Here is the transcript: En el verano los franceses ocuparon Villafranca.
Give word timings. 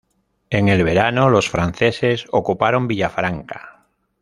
En 0.49 0.67
el 0.67 0.83
verano 0.83 1.29
los 1.29 1.47
franceses 1.47 2.25
ocuparon 2.31 2.87
Villafranca. 2.87 3.85